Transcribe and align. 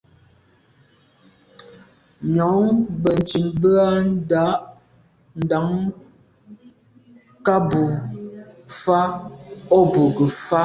Nyòóŋ 2.33 2.65
bə̀ntcìn 3.01 3.47
bə́ 3.61 3.75
á 3.89 3.91
ndàá 4.15 4.51
ndàŋ 5.43 5.67
ká 7.45 7.55
bù 7.69 7.81
fâ’ 8.79 8.99
o 9.75 9.79
bù 9.91 10.01
gə́ 10.15 10.29
fà’. 10.45 10.59